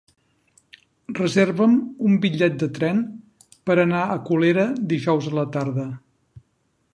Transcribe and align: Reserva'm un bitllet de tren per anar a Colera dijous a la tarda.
Reserva'm 1.19 1.75
un 2.11 2.15
bitllet 2.23 2.55
de 2.63 2.69
tren 2.77 3.03
per 3.69 3.77
anar 3.85 4.01
a 4.07 4.17
Colera 4.31 4.65
dijous 4.97 5.29
a 5.35 5.37
la 5.43 5.47
tarda. 5.59 5.87